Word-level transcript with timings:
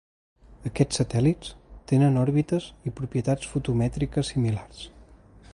Aquests 0.69 0.97
satèl·lits 1.01 1.51
tenen 1.93 2.17
òrbites 2.23 2.71
i 2.91 2.97
propietats 3.03 3.53
fotomètriques 3.55 4.33
similars. 4.35 4.85